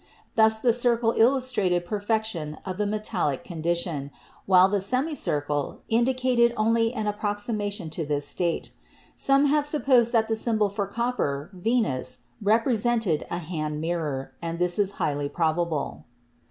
[0.33, 4.09] Thus the circle illustrated perfection of the metallic condition,
[4.47, 8.71] while the semi circle indicated only an approximation to this state.
[9.15, 14.79] Some have supposed that the symbol for copper, Venus, represented a hand mirror, and this
[14.79, 16.05] is highly probable.